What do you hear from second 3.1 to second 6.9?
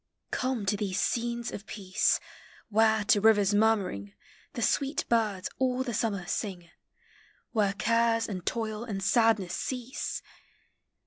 rivers murmuring, The sweet birds all Hie summer sin.